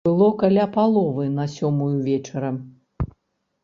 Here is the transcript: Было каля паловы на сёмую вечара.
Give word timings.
Было 0.07 0.29
каля 0.43 0.65
паловы 0.77 1.27
на 1.37 1.47
сёмую 1.59 1.93
вечара. 2.09 2.53